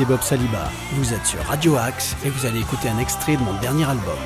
c'est 0.00 0.06
Bob 0.06 0.22
Saliba. 0.22 0.70
Vous 0.94 1.12
êtes 1.12 1.26
sur 1.26 1.44
Radio 1.44 1.76
Axe 1.76 2.16
et 2.24 2.30
vous 2.30 2.46
allez 2.46 2.60
écouter 2.60 2.88
un 2.88 2.96
extrait 2.98 3.36
de 3.36 3.42
mon 3.42 3.52
dernier 3.60 3.84
album. 3.84 4.16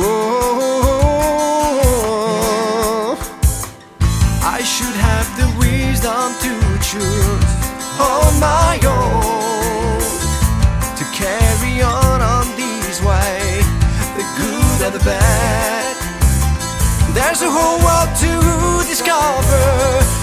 Whoa. 0.00 0.38
I 4.42 4.62
should 4.64 4.96
have 4.96 5.28
the 5.36 5.48
wisdom 5.58 6.32
to 6.40 6.78
choose 6.80 7.44
on 7.98 8.40
my 8.40 8.80
own 8.86 8.89
There's 17.14 17.40
a 17.40 17.48
whole 17.48 17.80
world 17.80 18.12
to 18.20 18.32
discover, 18.84 19.64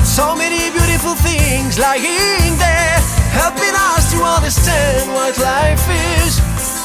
so 0.06 0.36
many 0.36 0.70
beautiful 0.70 1.16
things 1.16 1.80
lying 1.80 2.54
there, 2.62 3.00
helping 3.34 3.74
us 3.74 4.14
to 4.14 4.22
understand 4.22 5.10
what 5.14 5.34
life 5.40 5.82
is 6.22 6.38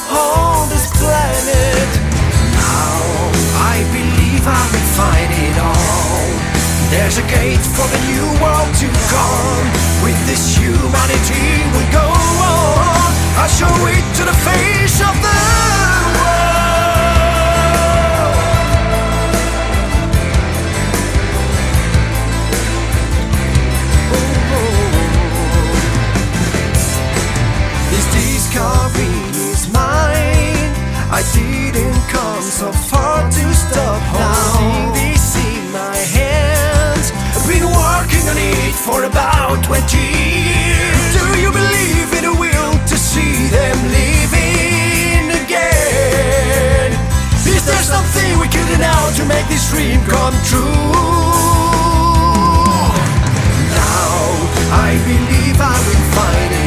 on 0.09 0.69
this 0.69 0.89
planet. 0.97 1.89
Now 2.57 2.97
I 3.61 3.85
believe 3.93 4.41
I 4.41 4.63
will 4.73 4.89
find 4.97 5.29
it 5.29 5.57
all. 5.61 6.33
There's 6.89 7.21
a 7.21 7.25
gate 7.29 7.61
for 7.77 7.85
the 7.93 8.01
new 8.09 8.25
world 8.41 8.73
to 8.81 8.89
come. 8.89 9.65
With 10.01 10.17
this 10.25 10.57
humanity 10.57 11.61
we 11.77 11.83
go 11.93 12.09
on. 12.09 13.13
I'll 13.37 13.53
show 13.53 13.69
it 13.85 14.05
to 14.17 14.25
the 14.25 14.37
face 14.41 14.97
of 15.01 15.13
the 15.21 15.62
coffee 28.93 29.29
is 29.51 29.67
mine. 29.71 30.71
I 31.09 31.21
didn't 31.33 32.01
come 32.09 32.41
so 32.41 32.71
far 32.71 33.29
to 33.29 33.53
stop 33.53 34.01
holding 34.13 34.93
this 34.93 35.35
in 35.35 35.71
my 35.71 35.97
hands. 35.97 37.11
I've 37.35 37.47
been 37.47 37.65
working 37.65 38.25
on 38.29 38.37
it 38.37 38.73
for 38.75 39.03
about 39.03 39.63
20 39.63 39.97
years. 39.97 41.13
Do 41.17 41.25
you 41.41 41.51
believe 41.51 42.09
in 42.17 42.25
a 42.25 42.35
will 42.39 42.73
to 42.87 42.97
see 42.97 43.47
them 43.49 43.77
living 43.99 45.31
again? 45.43 46.91
Is 47.45 47.65
there 47.65 47.83
something 47.83 48.39
we 48.39 48.47
can 48.47 48.65
do 48.71 48.77
now 48.77 49.09
to 49.17 49.25
make 49.25 49.47
this 49.47 49.69
dream 49.71 49.99
come 50.05 50.35
true? 50.49 50.91
Now 53.77 54.13
I 54.85 54.97
believe 55.05 55.57
I 55.61 55.77
will 55.85 56.05
find 56.17 56.53
it. 56.53 56.62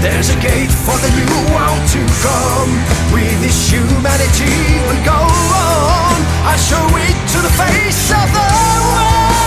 There's 0.00 0.30
a 0.30 0.38
gate 0.40 0.70
for 0.70 0.96
the 0.98 1.10
new 1.10 1.34
world 1.54 1.82
to 1.94 2.00
come. 2.22 2.70
With 3.12 3.40
this 3.42 3.70
humanity 3.70 4.78
will 4.86 5.02
go 5.04 5.20
on. 5.20 6.18
I 6.46 6.54
show 6.56 6.86
it 7.06 7.16
to 7.34 7.38
the 7.42 7.52
face 7.58 8.10
of 8.14 8.28
the 8.30 8.46
world 8.94 9.37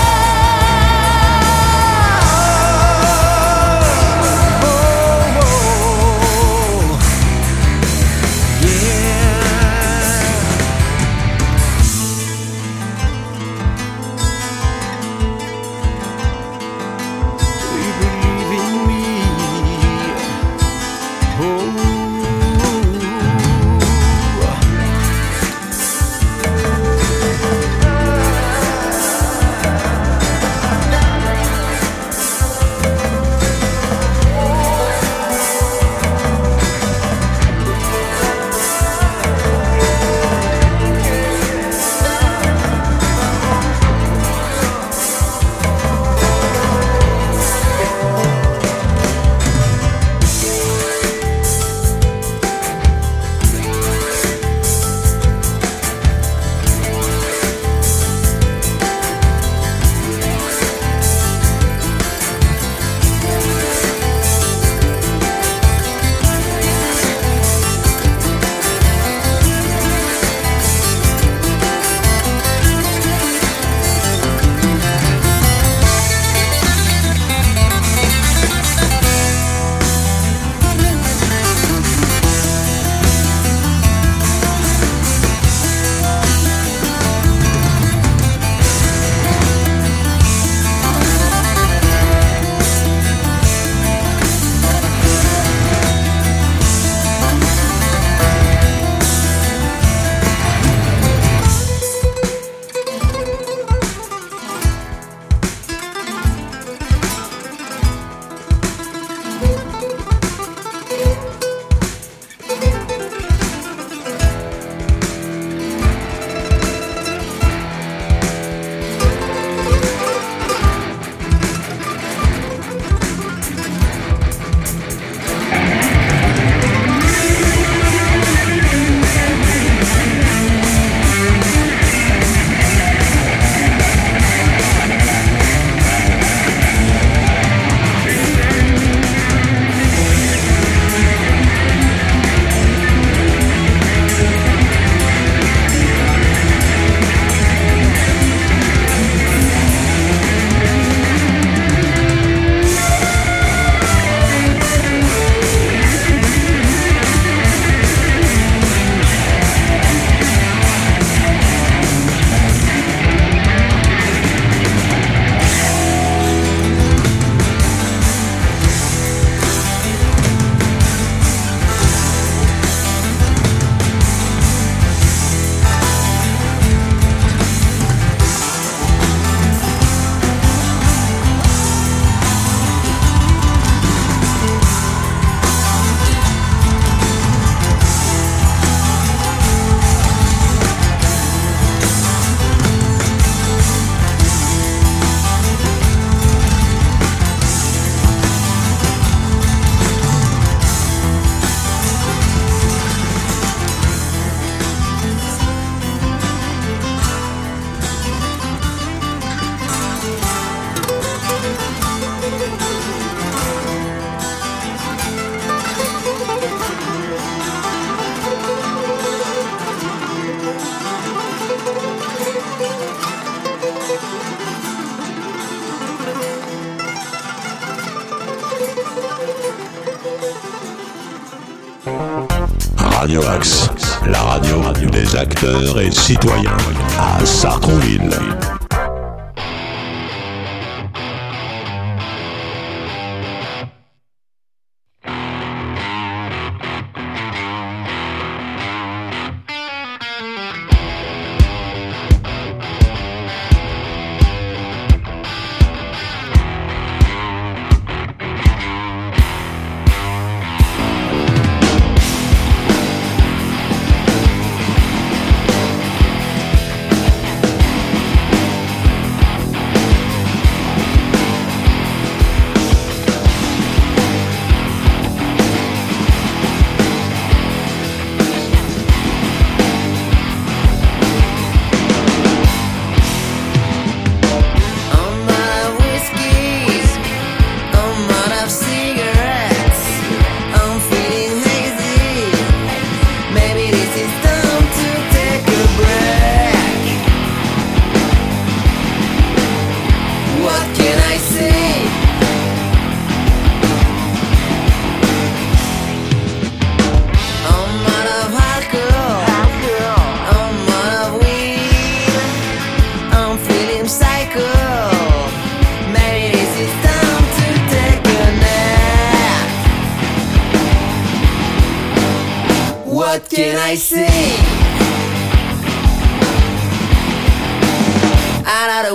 acteurs 235.22 235.80
et 235.80 235.92
citoyens 235.92 236.58
à 236.98 237.24
Sartrouville. 237.24 238.10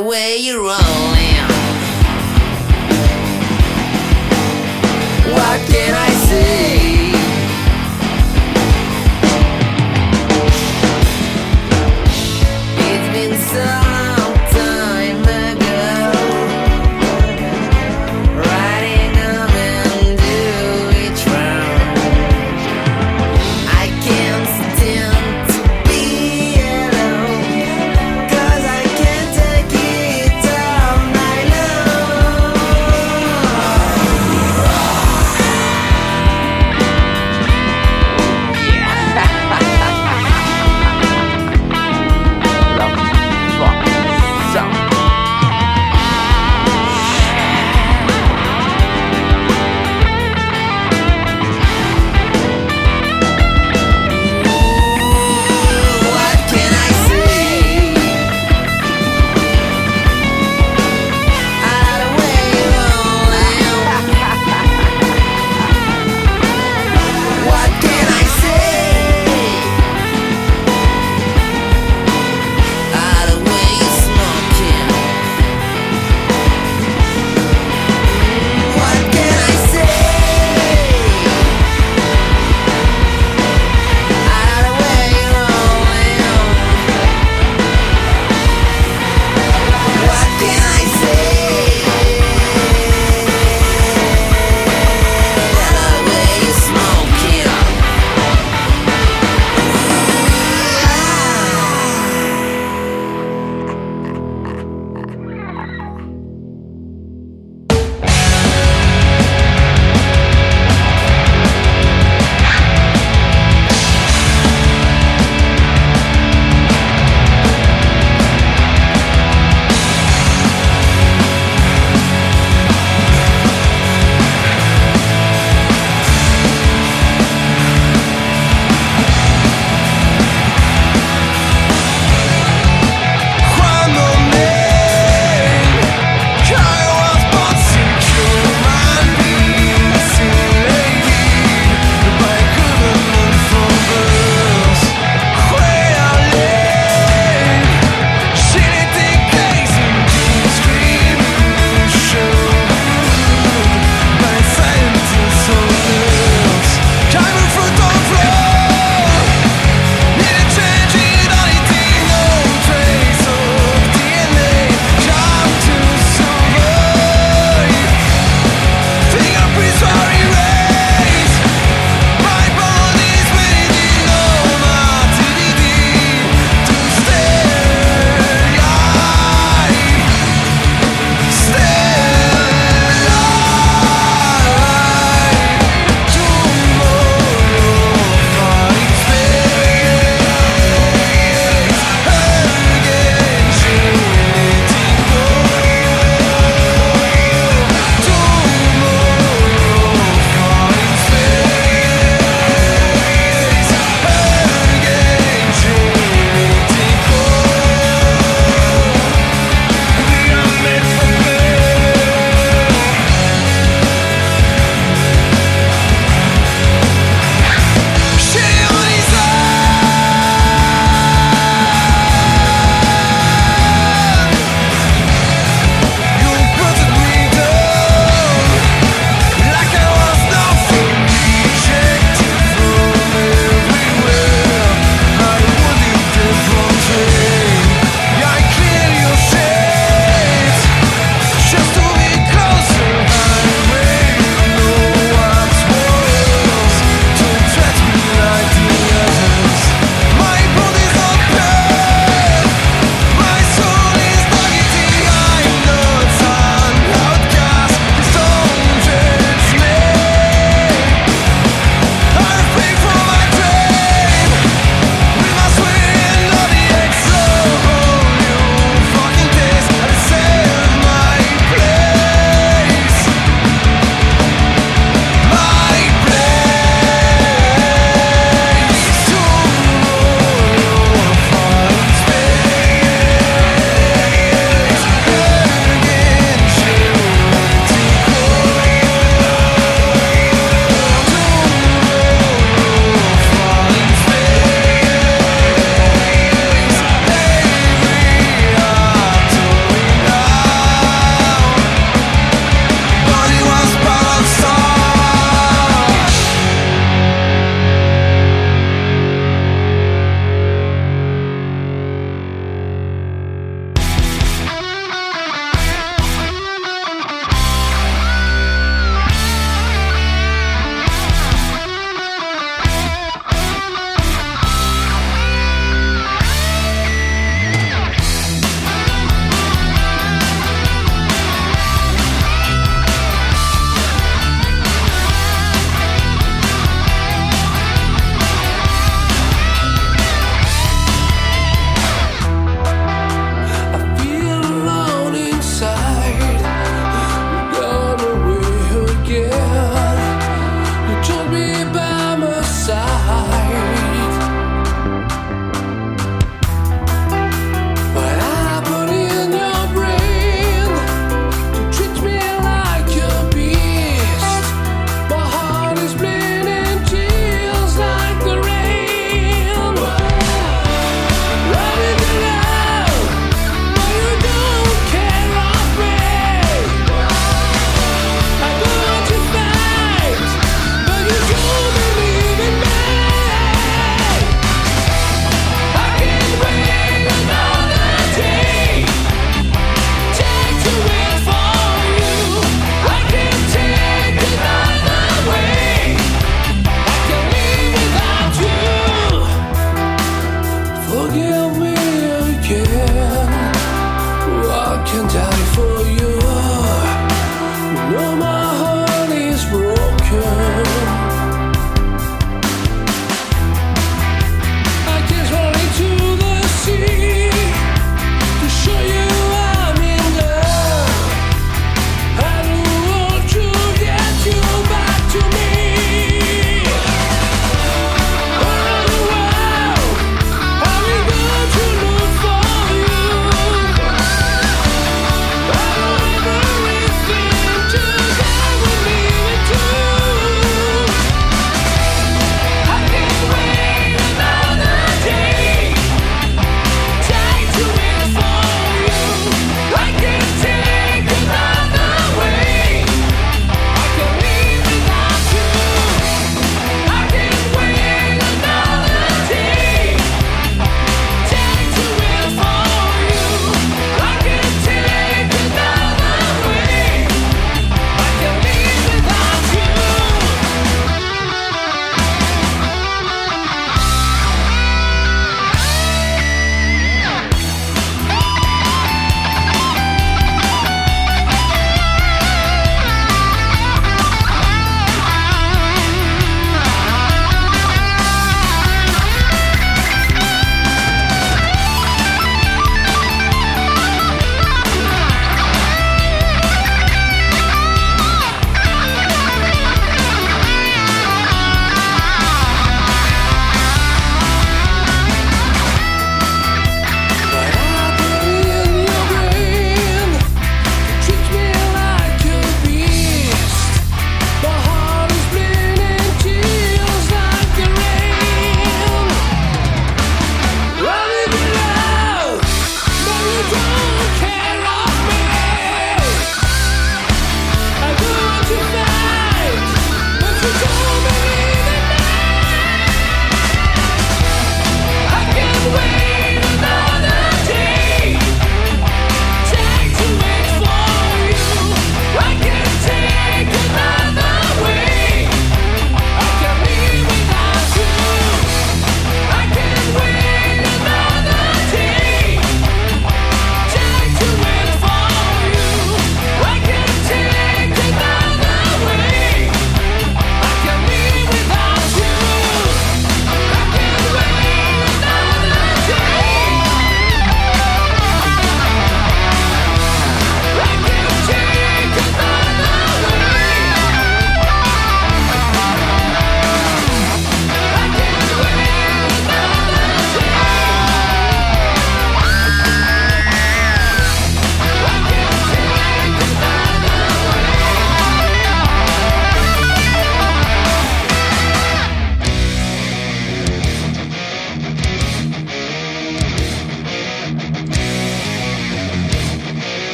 Way 0.00 0.36
you're. 0.36 1.05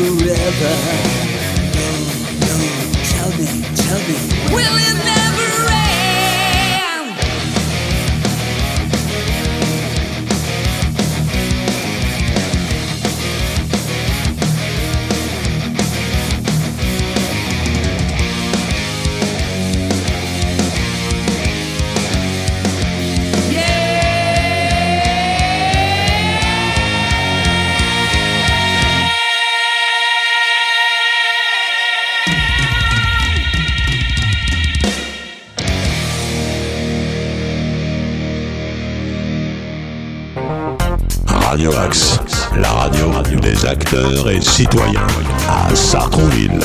forever. 0.00 1.29
Et 44.30 44.40
citoyens 44.40 45.06
à 45.48 45.74
Sartrouville. 45.74 46.58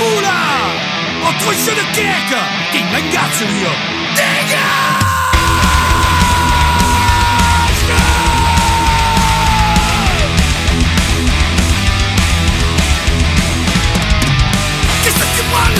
fout 0.00 0.22
là 0.22 1.28
En 1.28 1.32
truc 1.38 1.56
de 1.80 1.84
Kirk 1.94 2.30
T'es 2.72 2.78
une 2.80 2.90
même 2.90 3.10
garde 3.10 3.32
celui-là 3.38 3.72
Dégage 4.16 5.00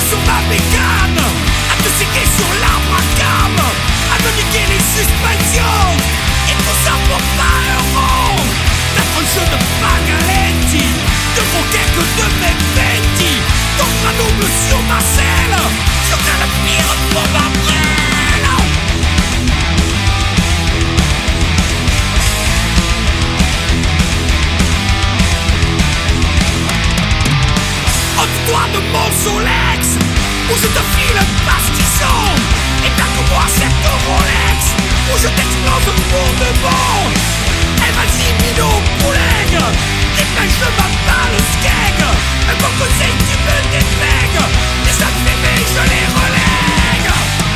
sur 0.09 0.19
ma 0.27 0.41
bécane 0.49 1.23
À 1.71 1.75
te 1.83 1.89
séquer 1.99 2.27
sur 2.37 2.51
l'arbre 2.63 2.95
à 2.99 3.03
les 4.73 4.83
suspensions. 4.97 5.91
Et 6.51 6.55
tout 6.65 6.79
ça 6.85 6.93
pour 7.07 7.23
pas 9.81 9.99
de 10.09 10.17
De 11.37 11.43
de 12.19 12.27
mes 12.41 12.57
bêtises 12.75 13.20
D'autres 13.81 14.09
à 14.09 14.13
double 14.13 14.47
sur 14.69 14.79
ma 14.83 15.01
selle. 15.01 15.57
Je 16.05 16.15
viens 16.23 16.39
le 16.43 16.49
pire 16.67 16.93
pour 17.13 17.23
ma 17.33 17.47
Ôte-toi 28.21 28.63
de 28.75 28.81
mon 28.93 29.09
Solex 29.25 29.97
Où 30.51 30.57
je 30.57 30.67
te 30.67 30.83
file 30.93 31.23
pastisson 31.47 32.21
Et 32.85 32.91
plaque-moi 32.91 33.45
cette 33.49 33.87
Rolex 34.07 34.61
Où 35.11 35.17
je 35.17 35.29
t'explose 35.29 35.95
pour 36.11 36.29
de 36.39 36.53
bon. 36.61 37.60
Vas-y, 38.11 38.33
minot, 38.43 38.83
le 41.31 41.39
skeg 41.53 42.03
Un 42.03 42.55
bon 42.55 42.73
conseil, 42.79 43.15
tu 43.29 43.37
me 43.39 43.57
dépègues 43.71 44.43
Les 44.85 44.93
sacs 44.93 45.21
je 45.69 45.83
les 45.91 46.07
relègue. 46.19 47.50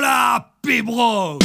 la 0.00 0.52
pibro. 0.62 1.38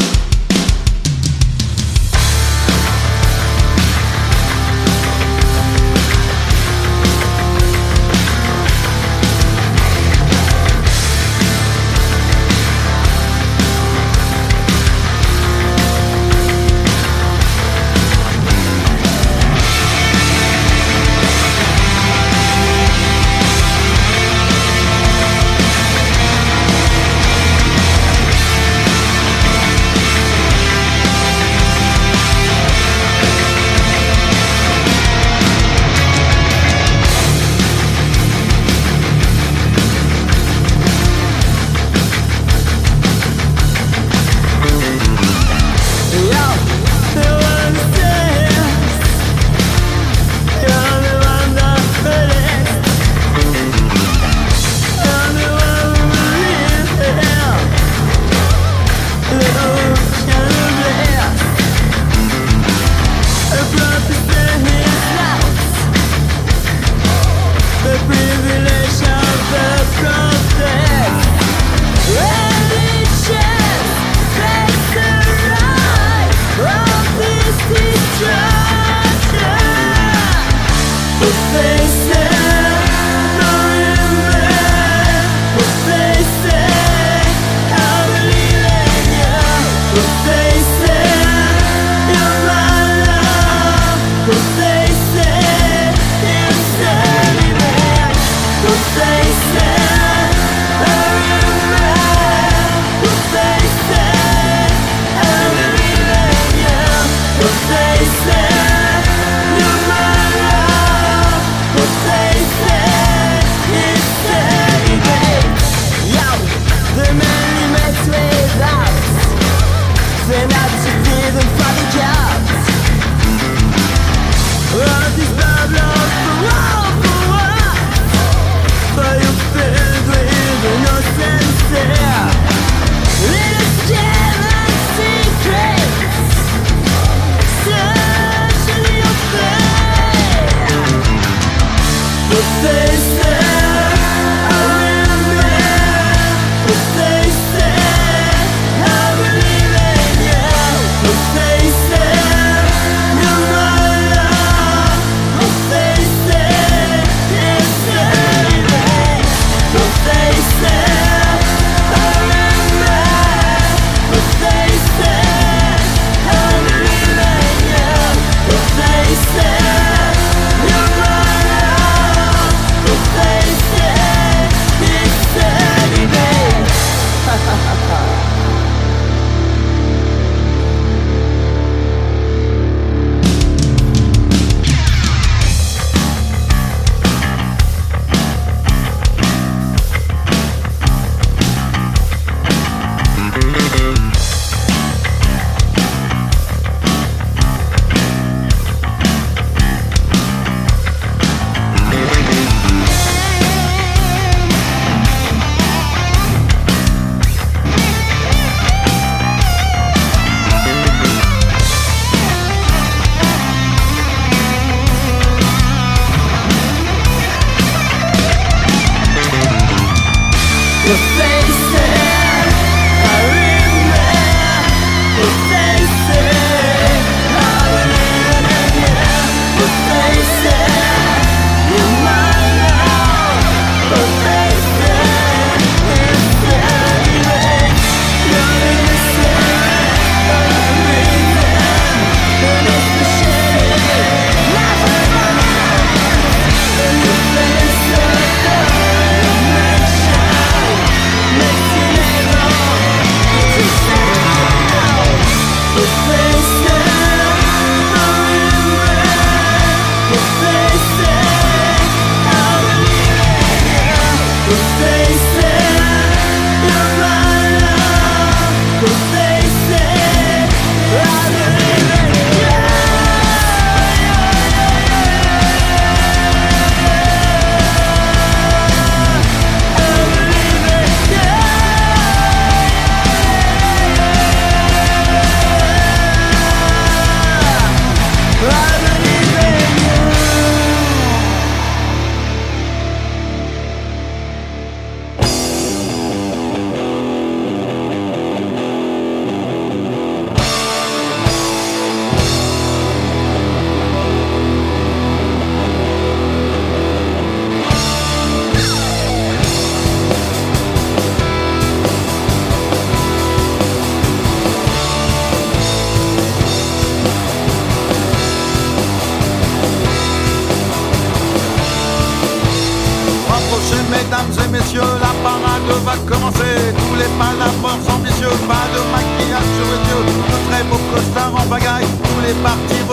les 332.36 332.42
partis 332.42 332.84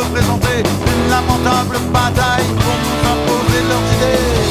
une 0.87 1.11
lamentable 1.11 1.79
bataille 1.93 2.45
pour 2.47 2.77
nous 2.85 2.99
imposer 3.13 3.63
leurs 3.69 3.89
idées. 3.97 4.43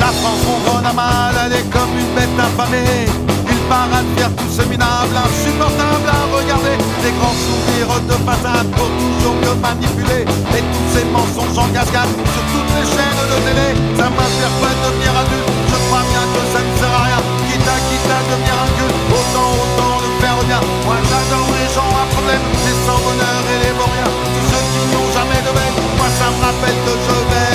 La 0.00 0.06
France 0.06 0.40
ronronne 0.46 0.86
à 0.86 0.92
mal, 0.92 1.34
elle 1.46 1.52
est 1.52 1.70
comme 1.70 1.98
une 1.98 2.14
bête 2.14 2.38
affamée 2.38 3.21
part 3.72 3.88
à 3.88 4.04
faire 4.16 4.28
tout 4.36 4.52
insupportable 4.52 6.08
à 6.12 6.20
regarder. 6.36 6.76
Des 7.00 7.12
grands 7.16 7.38
sourires 7.44 7.96
de 8.04 8.16
façade 8.28 8.68
pour 8.76 8.88
toujours 9.00 9.36
me 9.40 9.52
manipuler. 9.64 10.22
Et 10.56 10.62
tous 10.72 10.88
ces 10.92 11.04
mensonges 11.08 11.56
en 11.56 11.68
cascade 11.72 12.12
sur 12.12 12.44
toutes 12.52 12.72
les 12.76 12.86
chaînes 12.92 13.24
de 13.32 13.38
télé. 13.48 13.68
Ça 13.96 14.06
m'a 14.12 14.28
fait 14.28 14.76
de 14.76 14.80
devenir 14.84 15.12
adulte? 15.16 15.48
Je 15.72 15.78
crois 15.88 16.04
bien 16.12 16.24
que 16.32 16.42
ça 16.52 16.60
ne 16.60 16.72
sert 16.80 16.94
à 17.00 17.02
rien. 17.08 17.20
Quitte 17.48 17.68
à, 17.74 17.76
quitte 17.88 18.12
à 18.12 18.20
devenir 18.28 18.56
un 18.60 18.70
cul. 18.76 18.92
Autant, 19.16 19.50
autant 19.64 19.94
le 20.04 20.10
faire 20.20 20.38
bien. 20.50 20.60
Moi 20.84 20.98
j'adore 21.08 21.48
les 21.56 21.68
gens 21.72 21.92
à 21.96 22.04
problème. 22.12 22.44
Les 22.64 22.76
sans 22.84 23.00
bonheur 23.00 23.42
et 23.52 23.58
les 23.64 23.74
vauriens. 23.80 24.12
Tous 24.36 24.46
ceux 24.52 24.64
qui 24.72 24.82
n'ont 24.92 25.10
jamais 25.16 25.40
de 25.46 25.52
veine. 25.56 25.76
Moi 25.96 26.08
ça 26.18 26.28
me 26.28 26.38
rappelle 26.44 26.78
que 26.84 26.94
je 27.08 27.16
vais. 27.30 27.51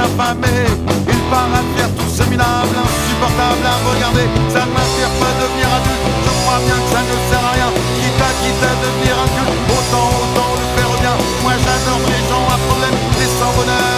affamé. 0.00 0.64
Il 1.12 1.20
paraît 1.28 1.68
faire 1.76 1.90
tout 1.96 2.10
ce 2.10 2.24
minable, 2.32 2.74
insupportable 2.74 3.64
à 3.64 3.76
regarder. 3.84 4.26
Ça 4.48 4.64
ne 4.64 4.72
m'attire 4.72 5.12
pas 5.20 5.32
devenir 5.40 5.68
adulte, 5.68 6.04
je 6.24 6.32
crois 6.40 6.60
bien 6.64 6.78
que 6.80 6.88
ça 6.94 7.02
ne 7.04 7.16
sert 7.28 7.44
à 7.44 7.52
rien. 7.56 7.70
Quitte 8.00 8.22
à, 8.24 8.30
quitte 8.40 8.64
à 8.64 8.72
devenir 8.80 9.14
adulte, 9.24 9.60
autant, 9.76 10.08
autant 10.24 10.50
le 10.56 10.66
faire 10.76 10.92
bien. 11.04 11.16
Moi 11.44 11.54
j'adore 11.64 12.02
les 12.08 12.22
gens 12.28 12.44
à 12.48 12.56
problème, 12.66 12.96
les 13.20 13.30
sans 13.38 13.52
bonheur 13.56 13.89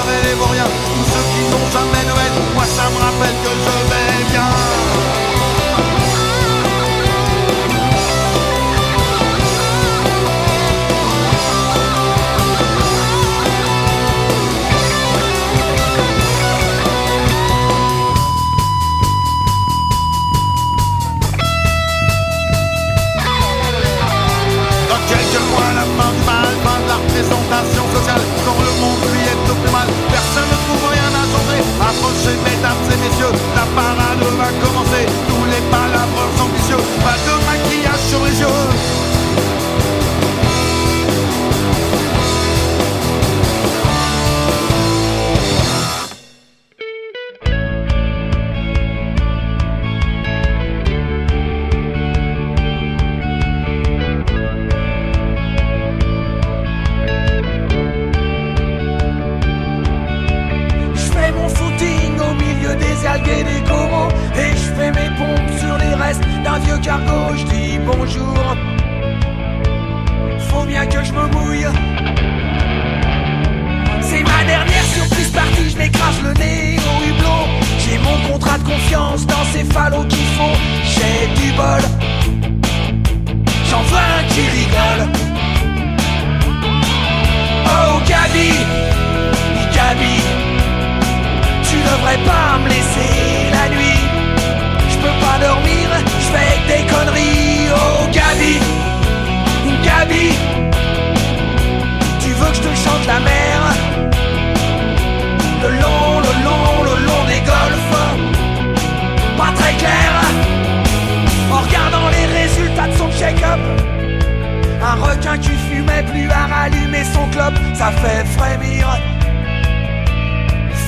ça 117.75 117.91
fait 117.91 118.25
frémir. 118.37 118.87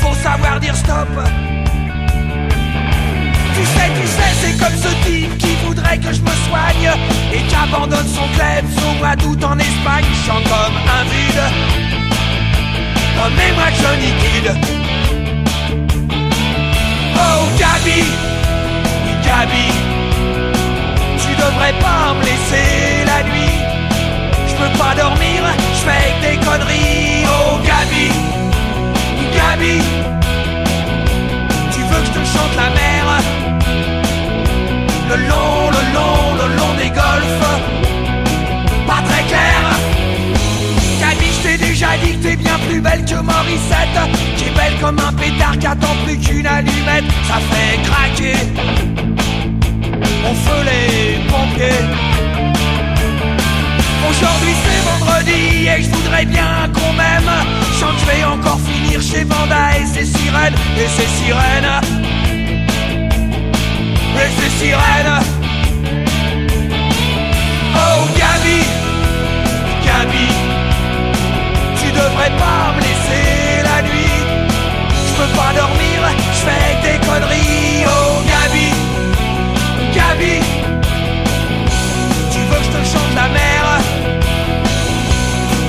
Faut 0.01 0.15
savoir 0.15 0.61
dire 0.61 0.77
stop. 0.77 1.09
Tu 3.55 3.65
sais, 3.65 3.91
tu 4.01 4.07
sais, 4.07 4.33
c'est 4.41 4.59
comme 4.59 4.77
ce 4.77 4.93
type 5.07 5.39
qui 5.39 5.55
voudrait 5.65 5.99
que 5.99 6.13
je 6.13 6.21
me 6.21 6.35
soigne 6.49 6.91
et 7.33 7.39
qui 7.39 7.55
abandonne 7.55 8.07
son 8.07 8.27
club 8.37 8.65
au 8.89 8.99
mois 8.99 9.17
d'août 9.17 9.45
en 9.45 9.59
Espagne. 9.59 10.05
Je 10.13 10.27
chante 10.27 10.45
comme 10.45 10.77
un 10.99 11.05
vide. 11.05 11.43
Oh, 13.17 13.31
mais 13.37 13.53
moi 13.55 13.69
je 13.79 13.91
liquide. 14.03 14.53
Oh, 17.17 17.47
Gabi, 17.59 18.03
Gabi, 19.25 19.67
tu 21.19 21.35
devrais 21.37 21.75
pas 21.81 22.15
me 22.15 22.25
laisser 22.25 23.05
la 23.07 23.23
nuit 23.23 23.74
peux 24.65 24.79
pas 24.79 24.95
dormir, 24.95 25.43
je 25.73 25.83
fais 25.87 26.09
des 26.23 26.37
conneries. 26.45 27.25
Oh 27.27 27.59
Gabi, 27.65 28.09
Gabi, 29.37 29.83
tu 31.73 31.81
veux 31.81 32.01
que 32.01 32.07
je 32.07 32.13
te 32.13 32.25
chante 32.25 32.55
la 32.57 32.71
mer? 32.71 33.05
Le 35.11 35.17
long, 35.29 35.71
le 35.77 35.83
long, 35.97 36.25
le 36.41 36.57
long 36.57 36.75
des 36.79 36.91
golfs, 36.91 37.47
pas 38.87 39.03
très 39.09 39.25
clair. 39.25 39.61
Gabi, 41.01 41.27
je 41.35 41.49
t'ai 41.49 41.59
déjà 41.59 41.89
dit 42.03 42.13
que 42.17 42.23
t'es 42.29 42.37
bien 42.37 42.59
plus 42.69 42.81
belle 42.81 43.05
que 43.05 43.17
Morissette, 43.17 44.01
qui 44.37 44.51
belle 44.51 44.77
comme 44.81 44.99
un 44.99 45.13
pétard 45.13 45.59
qui 45.59 45.67
attend 45.67 45.97
plus 46.05 46.19
qu'une 46.19 46.47
allumette. 46.47 47.05
Ça 47.29 47.39
fait 47.51 47.83
craquer, 47.83 48.37
on 50.25 50.35
feu 50.35 50.61
les 50.65 51.19
pompiers. 51.29 52.14
Aujourd'hui 54.09 54.55
c'est 54.65 54.83
vendredi 54.91 55.67
et 55.67 55.83
je 55.83 55.89
voudrais 55.91 56.25
bien 56.27 56.71
qu'on 56.75 56.93
m'aime. 56.93 57.33
Chante, 57.79 57.99
je 58.01 58.07
vais 58.07 58.25
encore 58.25 58.61
finir 58.61 59.01
chez 59.01 59.25
Vanda 59.25 59.77
et 59.79 59.87
ses 59.87 60.05
sirènes, 60.05 60.55
et 60.77 60.89
ses 60.89 61.09
sirènes. 61.19 61.81
Et 64.23 64.31
ses 64.41 64.51
sirènes. 64.59 65.21
Oh 67.75 68.09
Gabi, 68.19 68.61
Gabi, 69.85 70.29
tu 71.81 71.91
devrais 71.91 72.33
pas 72.43 72.75
me 72.77 72.81
laisser 72.81 73.63
la 73.63 73.83
nuit. 73.83 74.21
Je 75.07 75.13
peux 75.17 75.33
pas 75.37 75.53
dormir, 75.55 75.99
je 76.33 76.41
fais 76.47 76.69
des 76.83 76.99
conneries. 77.07 77.85
Oh. 77.87 78.04
le 82.85 82.91
champ 82.91 83.09
de 83.11 83.17
la 83.17 83.29
mer. 83.29 83.63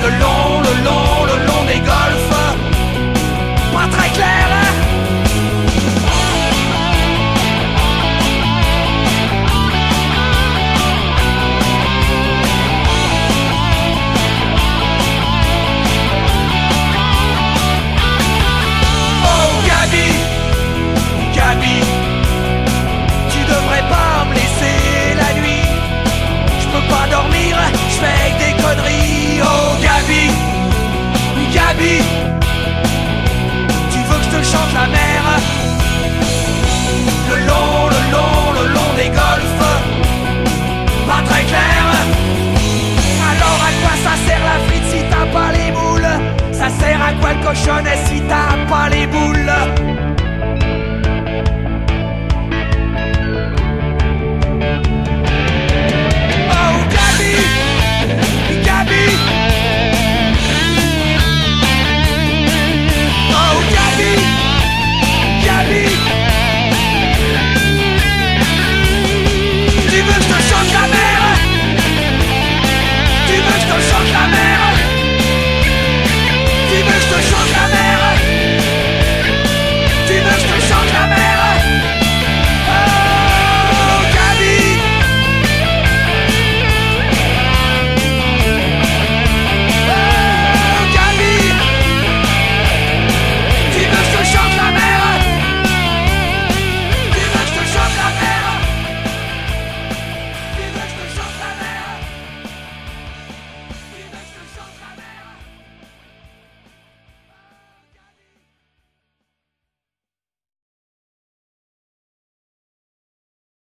Le 0.03 0.09
long, 0.19 0.61
le 0.67 0.83
long, 0.83 1.25
le 1.31 1.45
long 1.45 1.63
des 1.65 1.79
golfs, 1.79 2.35
Pas 3.73 3.87
très 3.97 4.09
clair. 4.09 4.44